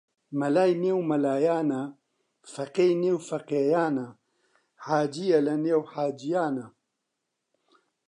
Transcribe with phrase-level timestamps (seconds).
[0.39, 1.81] مەلای نێو مەلایانە
[2.53, 4.07] فەقێی نێو فەقێیانە
[4.85, 6.67] حاجیە لە نێو حاجیانە